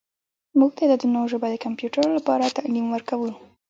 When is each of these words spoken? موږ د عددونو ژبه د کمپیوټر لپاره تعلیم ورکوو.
موږ 0.59 0.71
د 0.77 0.79
عددونو 0.89 1.19
ژبه 1.31 1.47
د 1.51 1.55
کمپیوټر 1.65 2.05
لپاره 2.17 2.53
تعلیم 2.57 2.87
ورکوو. 2.91 3.31